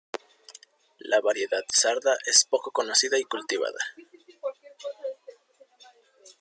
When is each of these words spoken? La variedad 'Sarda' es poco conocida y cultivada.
La 1.11 1.21
variedad 1.21 1.61
'Sarda' 1.69 2.17
es 2.25 2.45
poco 2.45 2.71
conocida 2.71 3.19
y 3.19 3.23
cultivada. 3.23 3.77